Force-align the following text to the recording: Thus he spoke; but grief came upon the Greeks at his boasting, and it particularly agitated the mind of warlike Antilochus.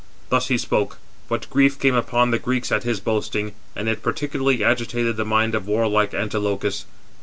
Thus 0.29 0.47
he 0.47 0.57
spoke; 0.57 0.97
but 1.29 1.47
grief 1.51 1.77
came 1.79 1.93
upon 1.93 2.31
the 2.31 2.39
Greeks 2.39 2.71
at 2.71 2.81
his 2.81 2.99
boasting, 2.99 3.53
and 3.75 3.87
it 3.87 4.01
particularly 4.01 4.63
agitated 4.63 5.15
the 5.15 5.25
mind 5.25 5.53
of 5.53 5.67
warlike 5.67 6.15
Antilochus. 6.15 6.85